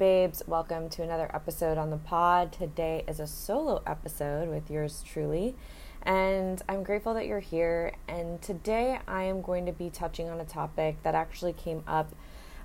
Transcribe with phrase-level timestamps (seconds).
[0.00, 2.52] Babes, welcome to another episode on the pod.
[2.52, 5.54] Today is a solo episode with yours truly,
[6.02, 7.92] and I'm grateful that you're here.
[8.08, 12.14] And today I am going to be touching on a topic that actually came up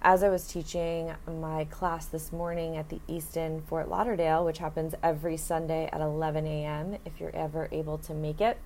[0.02, 4.96] as I was teaching my class this morning at the Easton Fort Lauderdale, which happens
[5.04, 6.96] every Sunday at 11 a.m.
[7.04, 8.60] if you're ever able to make it.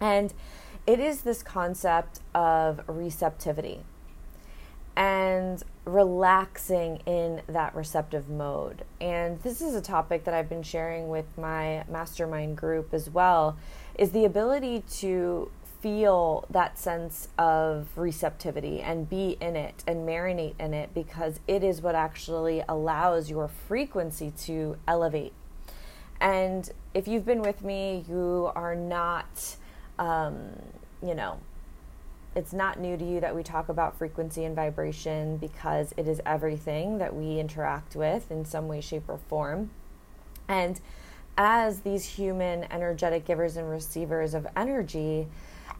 [0.00, 0.32] And
[0.86, 3.84] it is this concept of receptivity
[4.96, 8.84] and relaxing in that receptive mode.
[9.00, 13.56] And this is a topic that I've been sharing with my mastermind group as well
[13.98, 15.50] is the ability to
[15.80, 21.62] feel that sense of receptivity and be in it and marinate in it because it
[21.62, 25.34] is what actually allows your frequency to elevate.
[26.20, 29.56] And if you've been with me, you are not,
[29.98, 30.52] um,
[31.02, 31.38] you know,
[32.34, 36.20] it's not new to you that we talk about frequency and vibration because it is
[36.26, 39.70] everything that we interact with in some way, shape, or form.
[40.48, 40.80] And
[41.38, 45.28] as these human energetic givers and receivers of energy,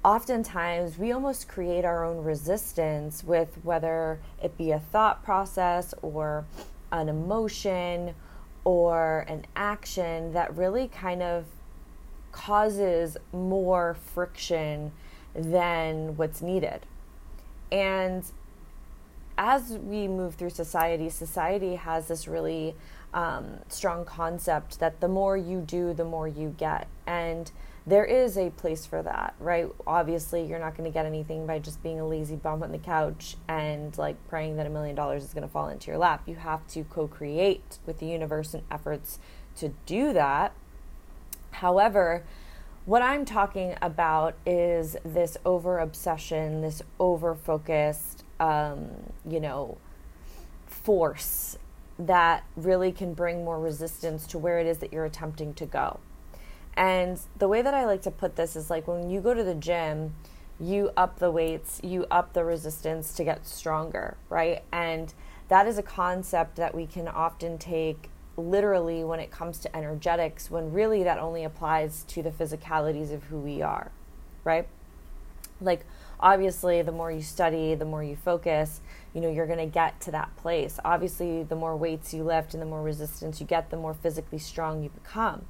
[0.04, 6.44] oftentimes we almost create our own resistance with whether it be a thought process or
[6.92, 8.14] an emotion
[8.64, 11.44] or an action that really kind of
[12.32, 14.92] causes more friction
[15.34, 16.86] than what's needed.
[17.72, 18.24] And
[19.36, 22.74] as we move through society, society has this really
[23.12, 26.86] um, strong concept that the more you do, the more you get.
[27.06, 27.50] And
[27.86, 29.68] there is a place for that, right?
[29.86, 32.78] Obviously, you're not going to get anything by just being a lazy bum on the
[32.78, 36.22] couch and like praying that a million dollars is going to fall into your lap.
[36.26, 39.18] You have to co create with the universe and efforts
[39.56, 40.52] to do that.
[41.50, 42.24] However,
[42.84, 48.88] what I'm talking about is this over obsession, this over focused, um,
[49.28, 49.78] you know,
[50.66, 51.58] force
[51.98, 56.00] that really can bring more resistance to where it is that you're attempting to go.
[56.76, 59.44] And the way that I like to put this is like when you go to
[59.44, 60.14] the gym,
[60.60, 64.62] you up the weights, you up the resistance to get stronger, right?
[64.72, 65.14] And
[65.48, 70.50] that is a concept that we can often take literally when it comes to energetics,
[70.50, 73.90] when really that only applies to the physicalities of who we are,
[74.42, 74.66] right?
[75.60, 75.86] Like,
[76.18, 78.80] obviously, the more you study, the more you focus,
[79.12, 80.78] you know, you're going to get to that place.
[80.84, 84.38] Obviously, the more weights you lift and the more resistance you get, the more physically
[84.38, 85.46] strong you become.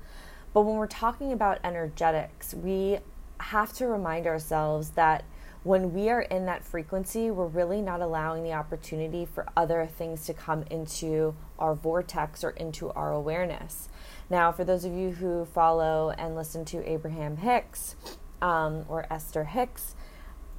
[0.53, 2.99] But when we're talking about energetics, we
[3.41, 5.25] have to remind ourselves that
[5.65, 10.27] when we are in that frequency, we're really not allowing the opportunity for other things
[10.27, 13.89] to come into our vortex or into our awareness.
[14.29, 17.97] Now, for those of you who follow and listen to Abraham Hicks
[18.43, 19.97] um, or Esther Hicks,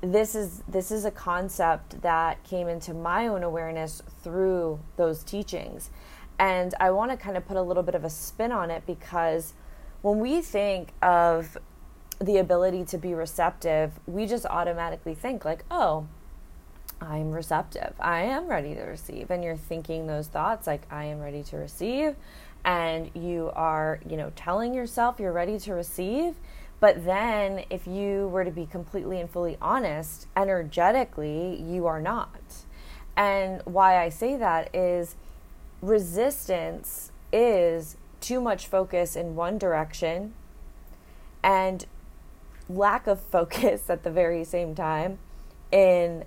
[0.01, 5.89] this is this is a concept that came into my own awareness through those teachings,
[6.37, 8.85] and I want to kind of put a little bit of a spin on it
[8.85, 9.53] because
[10.01, 11.57] when we think of
[12.19, 16.07] the ability to be receptive, we just automatically think, like, oh,
[17.01, 17.93] I'm receptive.
[17.99, 19.29] I am ready to receive.
[19.29, 22.15] And you're thinking those thoughts, like, I am ready to receive.
[22.63, 26.35] And you are, you know, telling yourself you're ready to receive.
[26.79, 32.65] But then, if you were to be completely and fully honest, energetically, you are not.
[33.15, 35.15] And why I say that is
[35.81, 40.33] resistance is too much focus in one direction
[41.43, 41.85] and
[42.69, 45.19] lack of focus at the very same time
[45.71, 46.23] in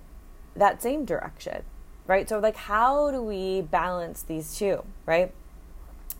[0.54, 1.62] that same direction,
[2.06, 2.28] right?
[2.28, 5.32] So, like, how do we balance these two, right?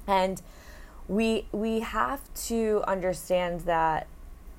[0.07, 0.41] And
[1.09, 4.07] we we have to understand that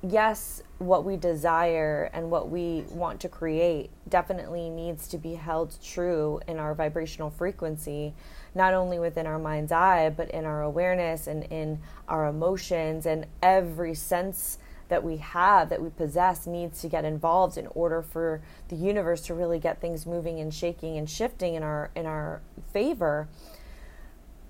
[0.02, 5.76] yes, what we desire and what we want to create definitely needs to be held
[5.82, 8.14] true in our vibrational frequency,
[8.54, 11.78] not only within our mind's eye, but in our awareness and in
[12.08, 14.58] our emotions and every sense
[14.90, 19.22] that we have, that we possess, needs to get involved in order for the universe
[19.22, 22.42] to really get things moving and shaking and shifting in our in our
[22.72, 23.28] favor.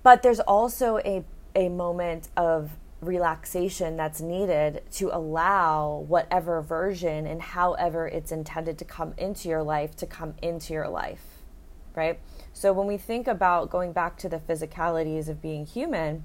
[0.03, 1.23] But there's also a
[1.55, 2.71] a moment of
[3.01, 9.63] relaxation that's needed to allow whatever version and however it's intended to come into your
[9.63, 11.23] life to come into your life,
[11.95, 12.19] right?
[12.53, 16.23] So when we think about going back to the physicalities of being human,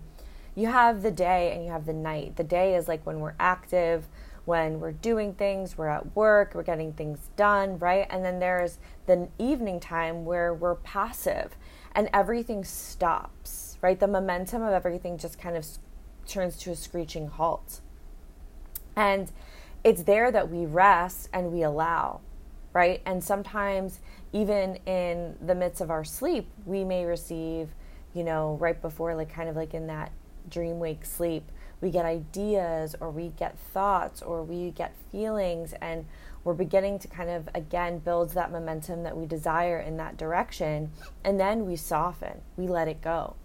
[0.57, 2.35] you have the day and you have the night.
[2.35, 4.09] The day is like when we're active,
[4.47, 8.07] when we're doing things, we're at work, we're getting things done, right?
[8.09, 11.57] And then there's the evening time where we're passive
[11.93, 14.01] and everything stops, right?
[14.01, 15.67] The momentum of everything just kind of
[16.27, 17.81] turns to a screeching halt.
[18.97, 19.31] And
[19.85, 22.21] it's there that we rest and we allow,
[22.73, 23.03] right?
[23.05, 24.01] And sometimes,
[24.33, 27.69] even in the midst of our sleep, we may receive,
[28.15, 30.13] you know, right before, like kind of like in that
[30.49, 31.51] dream wake sleep,
[31.81, 36.07] we get ideas or we get thoughts or we get feelings and
[36.45, 40.91] we're beginning to kind of again build that momentum that we desire in that direction
[41.25, 42.41] and then we soften.
[42.57, 43.37] We let it go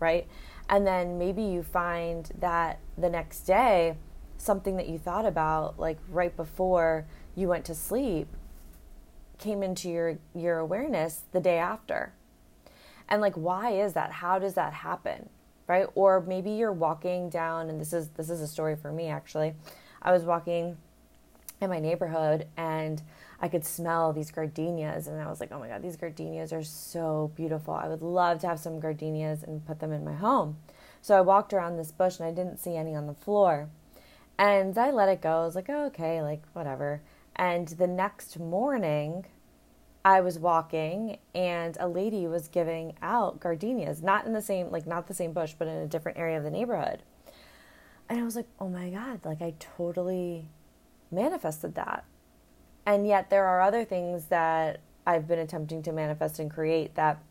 [0.00, 0.26] right?
[0.68, 3.96] And then maybe you find that the next day
[4.36, 8.28] something that you thought about like right before you went to sleep
[9.38, 12.12] came into your your awareness the day after.
[13.08, 14.12] And like why is that?
[14.12, 15.28] How does that happen
[15.68, 15.86] right?
[15.94, 19.54] Or maybe you're walking down and this is this is a story for me actually.
[20.02, 20.78] I was walking
[21.60, 23.02] in my neighborhood and
[23.40, 26.64] I could smell these gardenias and I was like, "Oh my god, these gardenias are
[26.64, 27.74] so beautiful.
[27.74, 30.56] I would love to have some gardenias and put them in my home."
[31.02, 33.68] So I walked around this bush and I didn't see any on the floor.
[34.38, 35.42] And I let it go.
[35.42, 37.02] I was like, oh, "Okay, like whatever."
[37.36, 39.26] And the next morning,
[40.04, 44.86] I was walking and a lady was giving out gardenias, not in the same, like
[44.86, 47.02] not the same bush, but in a different area of the neighborhood.
[48.08, 50.48] And I was like, oh my God, like I totally
[51.10, 52.04] manifested that.
[52.86, 57.22] And yet there are other things that I've been attempting to manifest and create that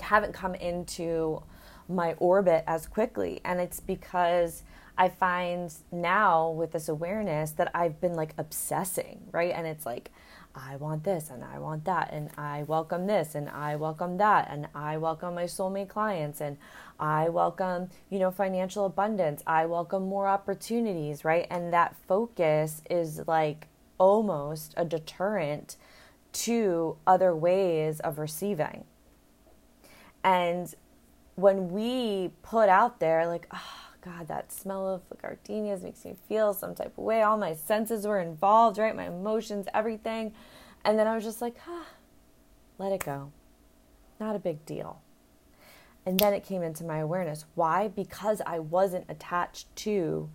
[0.00, 1.42] haven't come into
[1.88, 3.40] my orbit as quickly.
[3.44, 4.62] And it's because
[4.96, 9.52] I find now with this awareness that I've been like obsessing, right?
[9.54, 10.10] And it's like,
[10.54, 14.48] I want this and I want that and I welcome this and I welcome that
[14.50, 16.56] and I welcome my soulmate clients and
[16.98, 19.42] I welcome, you know, financial abundance.
[19.46, 21.46] I welcome more opportunities, right?
[21.50, 23.68] And that focus is like
[23.98, 25.76] almost a deterrent
[26.32, 28.84] to other ways of receiving.
[30.24, 30.74] And
[31.36, 36.16] when we put out there like, oh, God, that smell of the gardenias makes me
[36.28, 37.22] feel some type of way.
[37.22, 38.96] All my senses were involved, right?
[38.96, 40.32] My emotions, everything.
[40.84, 41.86] And then I was just like, ah,
[42.78, 43.32] let it go.
[44.18, 45.02] Not a big deal.
[46.06, 47.44] And then it came into my awareness.
[47.54, 47.88] Why?
[47.88, 50.30] Because I wasn't attached to,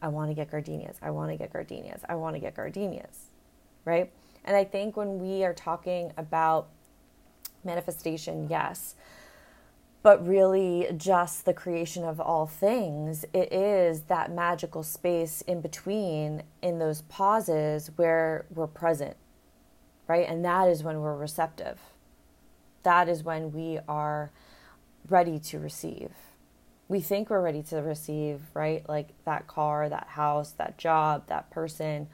[0.00, 0.96] I want to get gardenias.
[1.02, 2.00] I want to get gardenias.
[2.08, 3.26] I want to get gardenias.
[3.84, 4.10] Right?
[4.44, 6.68] And I think when we are talking about
[7.64, 8.94] manifestation, yes,
[10.02, 13.24] but really just the creation of all things.
[13.32, 19.16] It is that magical space in between, in those pauses where we're present,
[20.08, 20.26] right?
[20.26, 21.78] And that is when we're receptive.
[22.82, 24.30] That is when we are
[25.08, 26.10] ready to receive.
[26.88, 28.88] We think we're ready to receive, right?
[28.88, 32.08] Like that car, that house, that job, that person.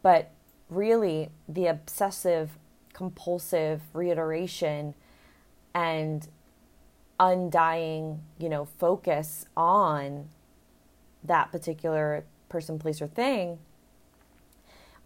[0.00, 0.30] But
[0.70, 2.56] really, the obsessive,
[2.92, 4.94] compulsive reiteration
[5.74, 6.28] and
[7.22, 10.28] undying, you know, focus on
[11.22, 13.58] that particular person, place, or thing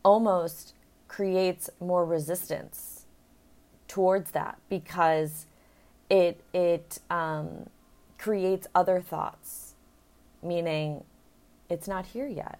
[0.02, 0.73] almost
[1.08, 3.04] creates more resistance
[3.87, 5.46] towards that because
[6.08, 7.68] it it um,
[8.18, 9.75] creates other thoughts,
[10.42, 11.04] meaning
[11.68, 12.58] it's not here yet.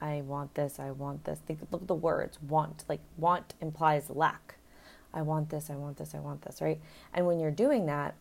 [0.00, 0.80] I want this.
[0.80, 1.40] I want this.
[1.40, 2.84] Think, look at the words want.
[2.88, 4.54] Like want implies lack.
[5.12, 5.68] I want this.
[5.68, 6.14] I want this.
[6.14, 6.62] I want this.
[6.62, 6.80] Right.
[7.12, 8.14] And when you're doing that,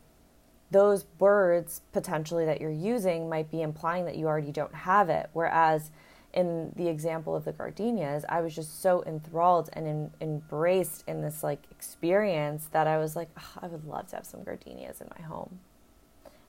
[0.74, 5.30] those words potentially that you're using might be implying that you already don't have it.
[5.34, 5.92] Whereas
[6.34, 11.22] in the example of the gardenias, I was just so enthralled and in, embraced in
[11.22, 15.00] this like experience that I was like, oh, I would love to have some gardenias
[15.00, 15.60] in my home.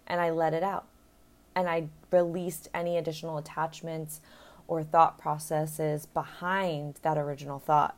[0.07, 0.87] And I let it out.
[1.55, 4.21] And I released any additional attachments
[4.67, 7.97] or thought processes behind that original thought.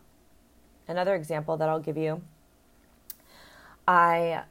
[0.88, 2.22] Another example that I'll give you
[3.88, 4.42] I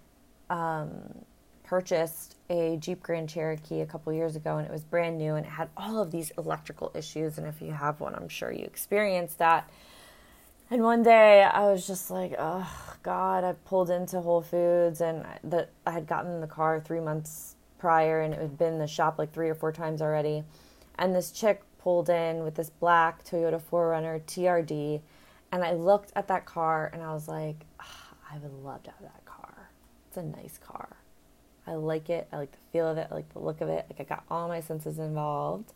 [0.50, 1.26] um,
[1.66, 5.46] purchased a Jeep Grand Cherokee a couple years ago and it was brand new and
[5.46, 7.38] it had all of these electrical issues.
[7.38, 9.70] And if you have one, I'm sure you experienced that.
[10.70, 15.26] And one day I was just like, oh, God, I pulled into Whole Foods and
[15.44, 18.88] the, I had gotten the car three months prior and it had been in the
[18.88, 20.44] shop like three or four times already.
[20.98, 25.02] And this chick pulled in with this black Toyota 4Runner TRD.
[25.52, 28.92] And I looked at that car and I was like, oh, I would love to
[28.92, 29.70] have that car.
[30.08, 30.95] It's a nice car.
[31.68, 32.28] I like it.
[32.32, 33.08] I like the feel of it.
[33.12, 33.86] I like the look of it.
[33.90, 35.74] Like I got all my senses involved.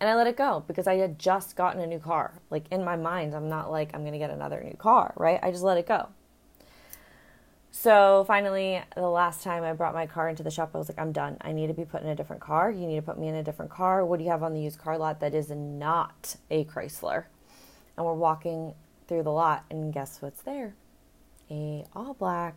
[0.00, 2.40] And I let it go because I had just gotten a new car.
[2.50, 5.38] Like in my mind, I'm not like, I'm going to get another new car, right?
[5.42, 6.08] I just let it go.
[7.70, 10.98] So finally, the last time I brought my car into the shop, I was like,
[10.98, 11.38] I'm done.
[11.40, 12.70] I need to be put in a different car.
[12.70, 14.04] You need to put me in a different car.
[14.04, 17.24] What do you have on the used car lot that is not a Chrysler?
[17.96, 18.74] And we're walking
[19.08, 20.74] through the lot, and guess what's there?
[21.50, 22.54] A all black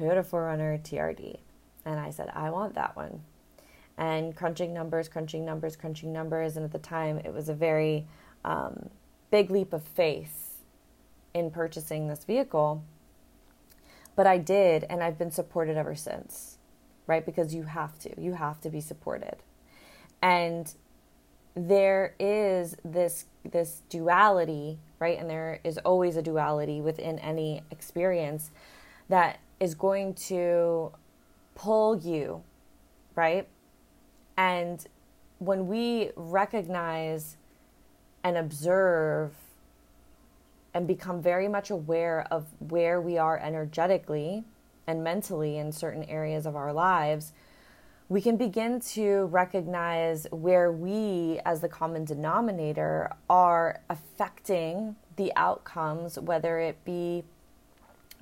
[0.00, 1.38] Toyota 4Runner TRD.
[1.84, 3.22] And I said, I want that one
[4.00, 6.56] and crunching numbers, crunching numbers, crunching numbers.
[6.56, 8.06] And at the time, it was a very
[8.46, 8.88] um,
[9.30, 10.62] big leap of faith
[11.34, 12.82] in purchasing this vehicle.
[14.16, 16.56] But I did, and I've been supported ever since,
[17.06, 17.24] right?
[17.24, 19.36] Because you have to, you have to be supported.
[20.22, 20.72] And
[21.54, 25.18] there is this this duality, right?
[25.18, 28.50] And there is always a duality within any experience
[29.08, 30.90] that is going to
[31.54, 32.42] pull you,
[33.14, 33.46] right?
[34.36, 34.84] And
[35.38, 37.36] when we recognize
[38.24, 39.32] and observe
[40.72, 44.44] and become very much aware of where we are energetically
[44.86, 47.32] and mentally in certain areas of our lives,
[48.08, 56.18] we can begin to recognize where we, as the common denominator, are affecting the outcomes,
[56.18, 57.22] whether it be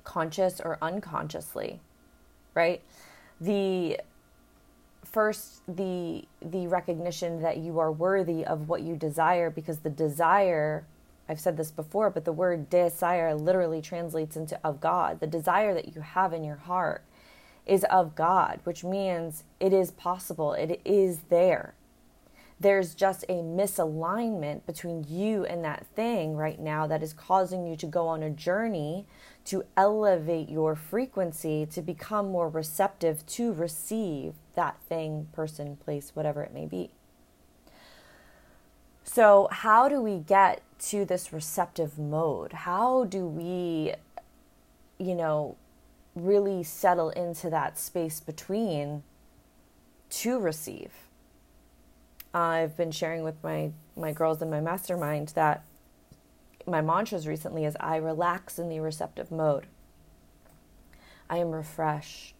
[0.03, 1.79] conscious or unconsciously,
[2.53, 2.81] right?
[3.39, 3.99] The
[5.03, 10.85] first the the recognition that you are worthy of what you desire because the desire
[11.27, 15.19] I've said this before but the word desire literally translates into of God.
[15.19, 17.03] The desire that you have in your heart
[17.65, 20.53] is of God which means it is possible.
[20.53, 21.73] It is there
[22.59, 27.77] there's just a misalignment between you and that thing right now that is causing you
[27.77, 29.05] to go on a journey
[29.45, 36.43] to elevate your frequency to become more receptive to receive that thing, person, place, whatever
[36.43, 36.91] it may be.
[39.05, 42.53] So, how do we get to this receptive mode?
[42.53, 43.93] How do we,
[44.99, 45.55] you know,
[46.13, 49.01] really settle into that space between
[50.09, 51.08] to receive?
[52.33, 55.63] I've been sharing with my my girls in my mastermind that
[56.65, 59.65] my mantras recently is I relax in the receptive mode.
[61.29, 62.35] I am refreshed.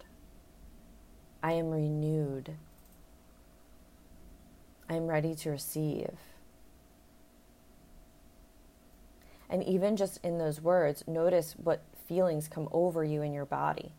[1.41, 2.55] I am renewed.
[4.89, 6.17] I am ready to receive.
[9.49, 13.93] And even just in those words, notice what feelings come over you in your body.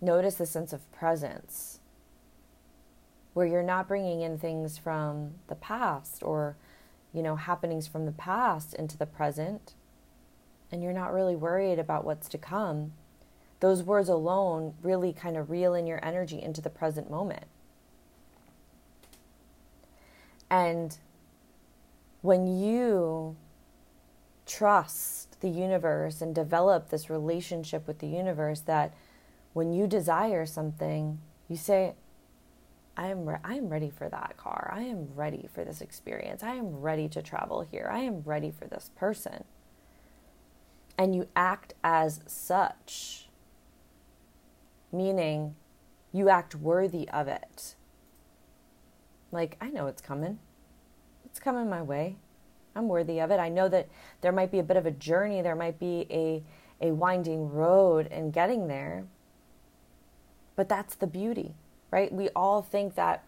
[0.00, 1.80] Notice the sense of presence
[3.34, 6.56] where you're not bringing in things from the past or,
[7.12, 9.74] you know, happenings from the past into the present,
[10.72, 12.92] and you're not really worried about what's to come.
[13.60, 17.44] Those words alone really kind of reel in your energy into the present moment.
[20.50, 20.96] And
[22.22, 23.36] when you
[24.46, 28.94] trust the universe and develop this relationship with the universe, that
[29.52, 31.94] when you desire something, you say,
[32.96, 34.70] I am re- I am ready for that car.
[34.72, 36.42] I am ready for this experience.
[36.42, 37.88] I am ready to travel here.
[37.92, 39.44] I am ready for this person.
[40.96, 43.28] And you act as such,
[44.92, 45.56] meaning
[46.12, 47.74] you act worthy of it.
[49.32, 50.38] Like, I know it's coming.
[51.24, 52.16] It's coming my way.
[52.76, 53.40] I'm worthy of it.
[53.40, 53.88] I know that
[54.20, 56.42] there might be a bit of a journey, there might be a
[56.80, 59.04] a winding road in getting there.
[60.56, 61.54] But that's the beauty
[61.94, 62.12] right?
[62.12, 63.22] We all think that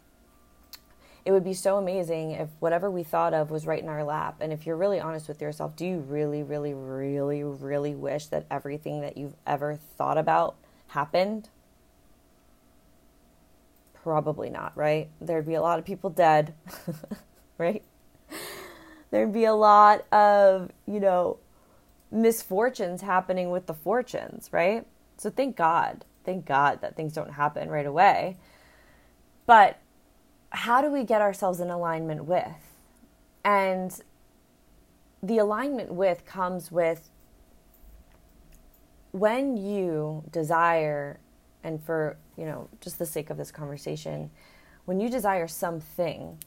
[1.25, 4.39] it would be so amazing if whatever we thought of was right in our lap.
[4.41, 8.45] And if you're really honest with yourself, do you really, really, really, really wish that
[8.51, 10.57] everything that you've ever thought about
[10.89, 11.49] happened?
[14.03, 15.11] Probably not, right?
[15.21, 16.53] There'd be a lot of people dead,
[17.59, 17.85] right?
[19.13, 21.39] There'd be a lot of, you know,
[22.11, 24.85] misfortunes happening with the fortunes, right?
[25.19, 26.05] So thank God.
[26.25, 28.39] Thank God that things don't happen right away
[29.47, 29.79] but
[30.51, 32.77] how do we get ourselves in alignment with?
[33.45, 33.99] And
[35.23, 37.11] the alignment with comes with
[39.13, 41.19] when you desire,
[41.65, 44.31] and for, you know, just the sake of this conversation,
[44.85, 46.39] when you desire something,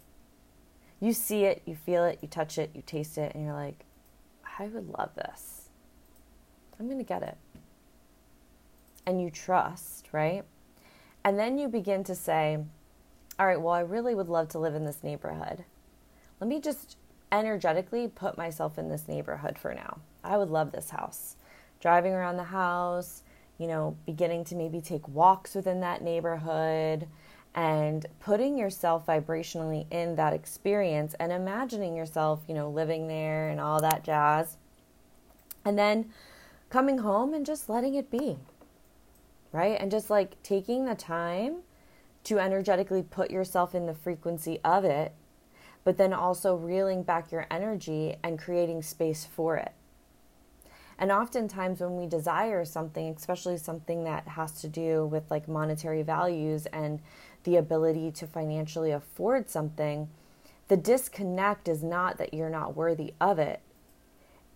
[0.99, 3.85] you see it, you feel it, you touch it, you taste it, and you're like,
[4.59, 5.69] I would love this.
[6.79, 7.37] I'm going to get it.
[9.05, 10.43] And you trust, right?
[11.23, 12.59] And then you begin to say,
[13.39, 15.63] all right, well, I really would love to live in this neighborhood.
[16.41, 16.97] Let me just
[17.31, 19.99] energetically put myself in this neighborhood for now.
[20.25, 21.37] I would love this house.
[21.79, 23.23] Driving around the house,
[23.57, 27.07] you know, beginning to maybe take walks within that neighborhood
[27.55, 33.61] and putting yourself vibrationally in that experience and imagining yourself, you know, living there and
[33.61, 34.57] all that jazz.
[35.63, 36.11] And then
[36.69, 38.37] coming home and just letting it be.
[39.53, 39.77] Right?
[39.79, 41.63] And just like taking the time
[42.23, 45.13] to energetically put yourself in the frequency of it,
[45.83, 49.73] but then also reeling back your energy and creating space for it.
[50.97, 56.03] And oftentimes, when we desire something, especially something that has to do with like monetary
[56.03, 56.99] values and
[57.45, 60.09] the ability to financially afford something,
[60.67, 63.61] the disconnect is not that you're not worthy of it.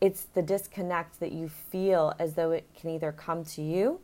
[0.02, 4.02] It's the disconnect that you feel as though it can either come to you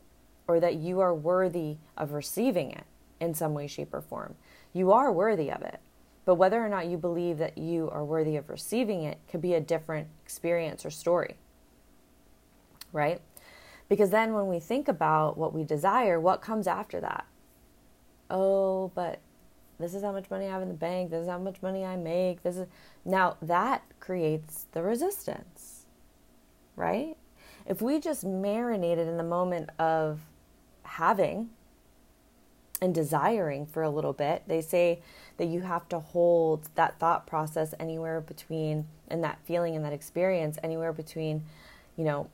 [0.48, 2.84] or that you are worthy of receiving it
[3.20, 4.34] in some way, shape, or form.
[4.72, 5.80] You are worthy of it.
[6.24, 9.54] But whether or not you believe that you are worthy of receiving it could be
[9.54, 11.36] a different experience or story
[12.92, 13.20] right?
[13.88, 17.26] Because then when we think about what we desire, what comes after that?
[18.30, 19.20] Oh, but
[19.78, 21.10] this is how much money I have in the bank.
[21.10, 22.42] This is how much money I make.
[22.42, 22.68] This is
[23.04, 25.86] now that creates the resistance,
[26.76, 27.16] right?
[27.66, 30.20] If we just marinated in the moment of
[30.82, 31.50] having
[32.80, 35.00] and desiring for a little bit, they say
[35.36, 39.92] that you have to hold that thought process anywhere between, and that feeling and that
[39.92, 41.44] experience anywhere between,
[41.96, 42.28] you know,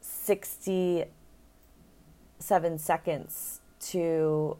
[0.00, 4.56] 67 seconds to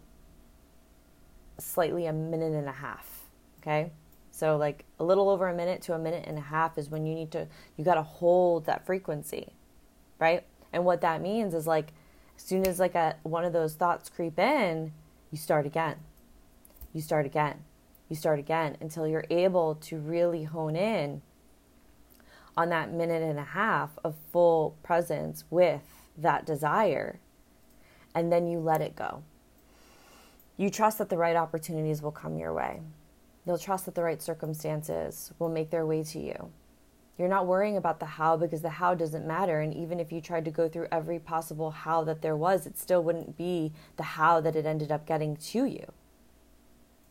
[1.59, 3.29] slightly a minute and a half.
[3.61, 3.91] Okay.
[4.31, 7.07] So, like a little over a minute to a minute and a half is when
[7.07, 9.53] you need to, you got to hold that frequency.
[10.19, 10.45] Right.
[10.73, 11.93] And what that means is like,
[12.37, 14.93] as soon as like a, one of those thoughts creep in,
[15.31, 15.97] you start again.
[16.93, 17.65] You start again.
[18.09, 21.23] You start again until you're able to really hone in
[22.57, 25.83] on that minute and a half of full presence with
[26.17, 27.19] that desire.
[28.15, 29.23] And then you let it go.
[30.57, 32.81] You trust that the right opportunities will come your way.
[33.45, 36.51] You'll trust that the right circumstances will make their way to you.
[37.19, 39.61] You're not worrying about the how because the how doesn't matter.
[39.61, 42.79] And even if you tried to go through every possible how that there was, it
[42.79, 45.93] still wouldn't be the how that it ended up getting to you.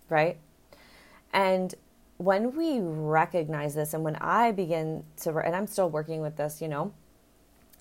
[0.08, 0.38] Right?
[1.34, 1.74] And
[2.18, 6.62] when we recognize this and when I begin to, and I'm still working with this,
[6.62, 6.94] you know,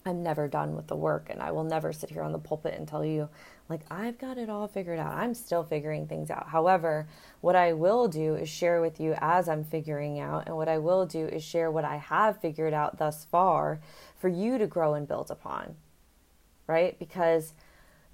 [0.07, 2.75] I'm never done with the work and I will never sit here on the pulpit
[2.77, 3.29] and tell you,
[3.69, 5.15] like, I've got it all figured out.
[5.15, 6.49] I'm still figuring things out.
[6.49, 7.09] However,
[7.41, 10.79] what I will do is share with you as I'm figuring out, and what I
[10.79, 13.81] will do is share what I have figured out thus far
[14.19, 15.77] for you to grow and build upon,
[16.67, 16.99] right?
[16.99, 17.55] Because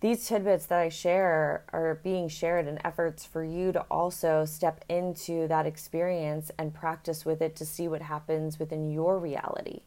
[0.01, 4.85] these tidbits that I share are being shared in efforts for you to also step
[4.89, 9.81] into that experience and practice with it to see what happens within your reality,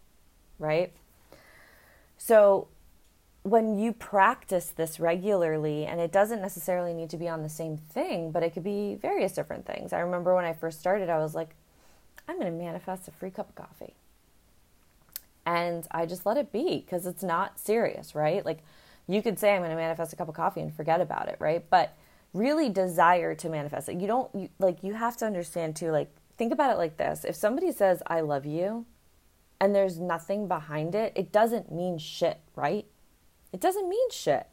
[0.59, 0.93] right?
[2.17, 2.67] So,
[3.43, 7.77] when you practice this regularly, and it doesn't necessarily need to be on the same
[7.77, 9.91] thing, but it could be various different things.
[9.91, 11.55] I remember when I first started, I was like,
[12.27, 13.95] I'm going to manifest a free cup of coffee.
[15.45, 18.45] And I just let it be because it's not serious, right?
[18.45, 18.59] Like,
[19.07, 21.35] you could say, I'm going to manifest a cup of coffee and forget about it,
[21.39, 21.69] right?
[21.69, 21.97] But
[22.33, 23.99] really desire to manifest it.
[23.99, 27.25] You don't, you, like, you have to understand too, like, think about it like this
[27.25, 28.85] if somebody says, I love you,
[29.59, 32.85] and there's nothing behind it, it doesn't mean shit, right?
[33.53, 34.47] It doesn't mean shit.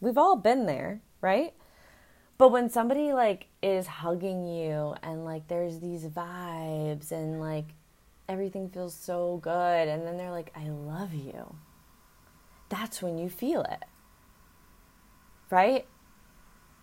[0.00, 1.54] We've all been there, right?
[2.36, 7.66] But when somebody like is hugging you and like there's these vibes and like
[8.28, 11.54] everything feels so good and then they're like I love you
[12.68, 13.84] that's when you feel it.
[15.50, 15.86] Right?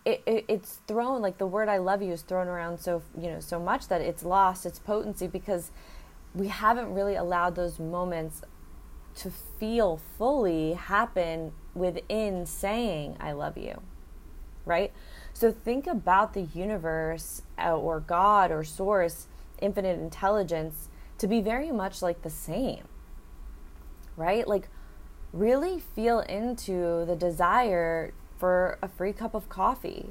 [0.04, 3.28] It, it, it's thrown like the word I love you is thrown around so you
[3.28, 5.70] know so much that it's lost its potency because
[6.34, 8.42] we haven't really allowed those moments
[9.16, 13.82] to feel fully happen within saying I love you.
[14.64, 14.92] Right?
[15.32, 19.26] So think about the universe uh, or God or source,
[19.60, 22.84] infinite intelligence to be very much like the same.
[24.16, 24.46] Right?
[24.46, 24.68] Like
[25.32, 30.06] really feel into the desire for a free cup of coffee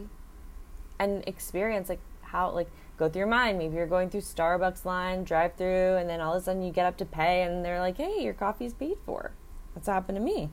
[0.99, 2.69] and experience like how like
[3.01, 3.57] go through your mind.
[3.57, 6.71] Maybe you're going through starbucks line drive through and then all of a sudden you
[6.71, 9.31] get up to pay and they're like hey your coffee's paid for.
[9.73, 10.49] That's happened to me.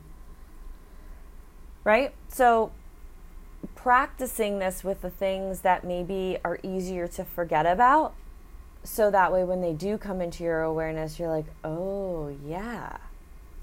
[1.83, 2.13] Right?
[2.27, 2.71] So
[3.75, 8.13] practicing this with the things that maybe are easier to forget about
[8.83, 12.97] so that way when they do come into your awareness you're like oh yeah.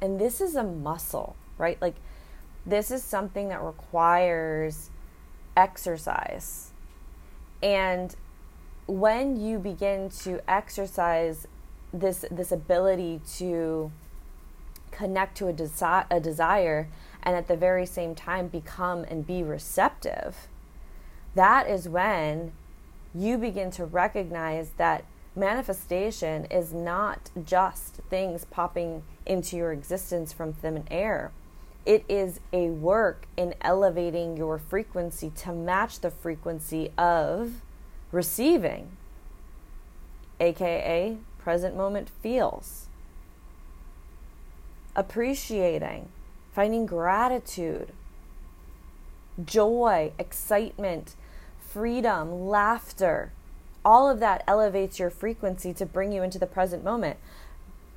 [0.00, 1.80] And this is a muscle, right?
[1.80, 1.94] Like,
[2.64, 4.90] this is something that requires
[5.56, 6.72] exercise.
[7.62, 8.14] And
[8.86, 11.46] when you begin to exercise
[11.92, 13.90] this this ability to
[14.90, 16.88] connect to a, desi- a desire
[17.22, 20.48] and at the very same time become and be receptive
[21.34, 22.52] that is when
[23.14, 30.52] you begin to recognize that manifestation is not just things popping into your existence from
[30.52, 31.30] thin air.
[31.84, 37.62] It is a work in elevating your frequency to match the frequency of
[38.16, 38.96] receiving,
[40.40, 42.86] aka present moment feels,
[44.96, 46.08] appreciating,
[46.52, 47.92] finding gratitude,
[49.44, 51.14] joy, excitement,
[51.58, 53.32] freedom, laughter.
[53.84, 57.18] All of that elevates your frequency to bring you into the present moment.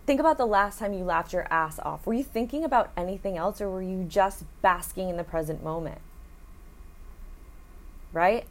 [0.06, 2.06] Think about the last time you laughed your ass off.
[2.06, 6.02] Were you thinking about anything else or were you just basking in the present moment?
[8.12, 8.46] Right?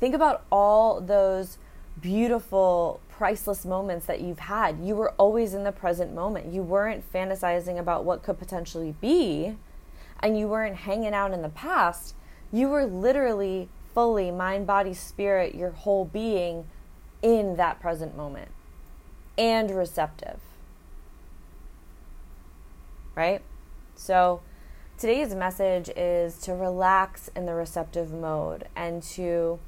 [0.00, 1.58] Think about all those
[2.00, 4.78] beautiful, priceless moments that you've had.
[4.80, 6.52] You were always in the present moment.
[6.52, 9.56] You weren't fantasizing about what could potentially be,
[10.20, 12.14] and you weren't hanging out in the past.
[12.52, 16.66] You were literally fully mind, body, spirit, your whole being
[17.22, 18.50] in that present moment
[19.36, 20.40] and receptive.
[23.14, 23.42] Right?
[23.96, 24.40] So,
[24.96, 29.58] today's message is to relax in the receptive mode and to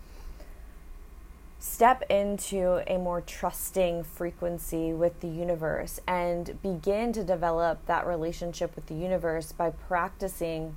[1.61, 8.75] step into a more trusting frequency with the universe and begin to develop that relationship
[8.75, 10.75] with the universe by practicing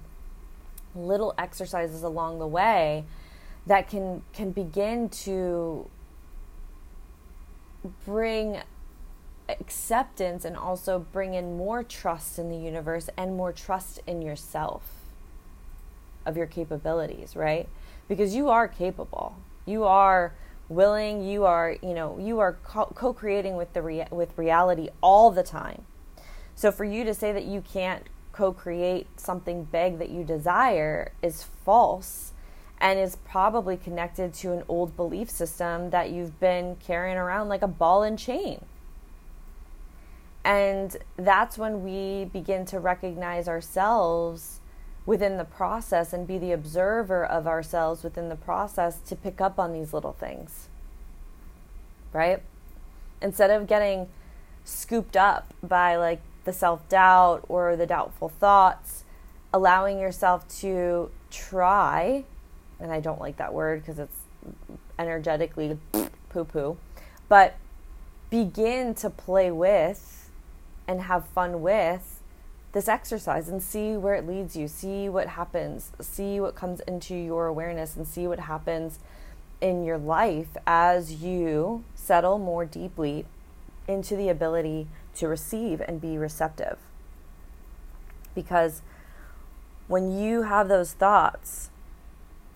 [0.93, 3.05] little exercises along the way
[3.65, 5.89] that can can begin to
[8.05, 8.59] bring
[9.47, 14.83] acceptance and also bring in more trust in the universe and more trust in yourself
[16.25, 17.69] of your capabilities, right?
[18.09, 19.35] Because you are capable.
[19.65, 20.33] You are
[20.69, 25.43] willing you are you know you are co-creating with the rea- with reality all the
[25.43, 25.83] time.
[26.55, 31.43] So for you to say that you can't co-create something big that you desire is
[31.43, 32.33] false
[32.79, 37.61] and is probably connected to an old belief system that you've been carrying around like
[37.61, 38.65] a ball and chain.
[40.43, 44.59] And that's when we begin to recognize ourselves
[45.05, 49.59] within the process and be the observer of ourselves within the process to pick up
[49.59, 50.67] on these little things.
[52.13, 52.41] Right?
[53.21, 54.07] Instead of getting
[54.63, 59.03] scooped up by like the self doubt or the doubtful thoughts,
[59.53, 62.23] allowing yourself to try,
[62.79, 64.17] and I don't like that word because it's
[64.97, 65.77] energetically
[66.29, 66.77] poo poo,
[67.27, 67.55] but
[68.29, 70.29] begin to play with
[70.87, 72.19] and have fun with
[72.73, 77.15] this exercise and see where it leads you, see what happens, see what comes into
[77.15, 78.99] your awareness, and see what happens
[79.61, 83.25] in your life as you settle more deeply
[83.87, 86.77] into the ability to receive and be receptive.
[88.33, 88.81] Because
[89.87, 91.69] when you have those thoughts,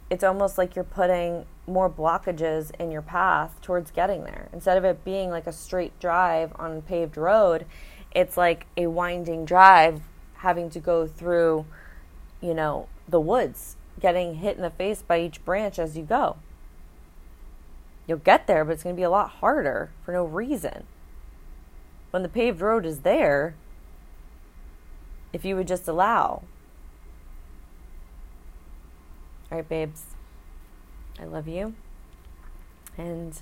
[0.10, 4.50] it's almost like you're putting more blockages in your path towards getting there.
[4.54, 7.66] Instead of it being like a straight drive on a paved road,
[8.12, 10.02] it's like a winding drive
[10.38, 11.66] having to go through,
[12.42, 16.38] you know, the woods, getting hit in the face by each branch as you go.
[18.08, 20.86] You'll get there, but it's going to be a lot harder for no reason.
[22.12, 23.56] When the paved road is there,
[25.34, 26.44] if you would just allow.
[29.52, 30.04] All right, babes,
[31.20, 31.76] I love you.
[32.98, 33.40] And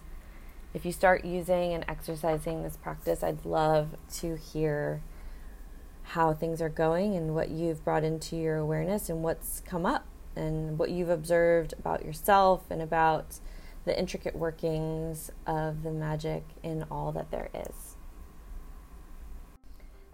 [0.76, 5.02] if you start using and exercising this practice, I'd love to hear
[6.04, 10.06] how things are going and what you've brought into your awareness and what's come up
[10.36, 13.40] and what you've observed about yourself and about
[13.86, 17.95] the intricate workings of the magic in all that there is.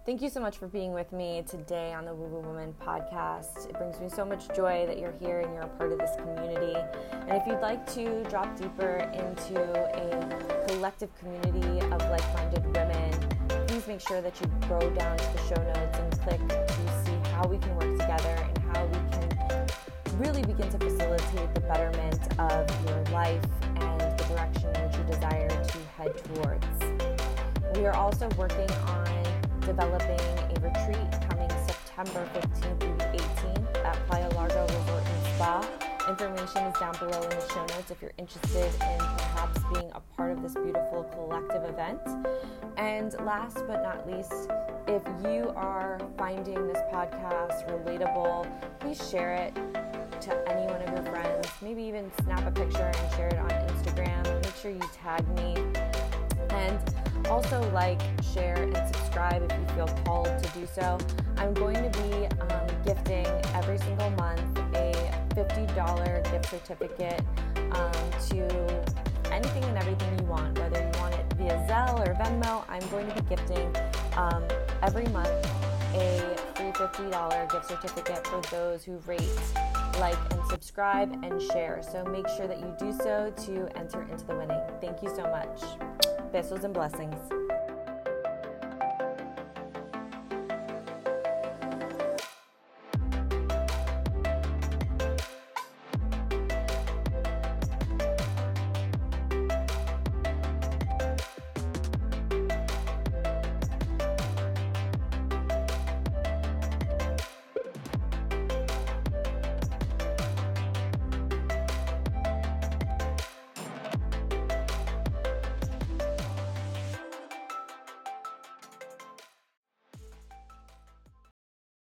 [0.04, 3.68] Thank you so much for being with me today on the Woo Woo Woman podcast.
[3.68, 6.10] It brings me so much joy that you're here and you're a part of this
[6.16, 6.74] community.
[7.12, 13.12] And if you'd like to drop deeper into a collective community of like minded women,
[13.68, 17.30] please make sure that you go down to the show notes and click to see
[17.30, 19.66] how we can work together and how we can
[20.18, 23.44] really begin to facilitate the betterment of your life
[23.76, 26.66] and the direction that you desire to head towards.
[27.76, 29.21] We are also working on
[29.64, 35.68] developing a retreat coming September 15th through the 18th at Playa Largo Resort and Spa.
[36.08, 40.00] Information is down below in the show notes if you're interested in perhaps being a
[40.16, 42.00] part of this beautiful collective event.
[42.76, 44.50] And last but not least,
[44.88, 49.54] if you are finding this podcast relatable, please share it
[50.22, 51.46] to any one of your friends.
[51.60, 54.42] Maybe even snap a picture and share it on Instagram.
[54.42, 55.56] Make sure you tag me.
[56.50, 56.80] And
[57.32, 58.02] also, like,
[58.34, 60.98] share, and subscribe if you feel called to do so.
[61.38, 64.92] I'm going to be um, gifting every single month a
[65.30, 67.22] $50 gift certificate
[67.72, 67.92] um,
[68.28, 72.64] to anything and everything you want, whether you want it via Zelle or Venmo.
[72.68, 73.74] I'm going to be gifting
[74.14, 74.44] um,
[74.82, 75.30] every month
[75.94, 79.22] a free $50 gift certificate for those who rate,
[79.98, 81.82] like, and subscribe and share.
[81.82, 84.60] So make sure that you do so to enter into the winning.
[84.82, 86.11] Thank you so much.
[86.32, 87.51] Besos and blessings.